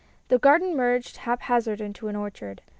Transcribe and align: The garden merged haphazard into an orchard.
The 0.29 0.39
garden 0.39 0.75
merged 0.75 1.17
haphazard 1.17 1.79
into 1.79 2.07
an 2.07 2.15
orchard. 2.15 2.63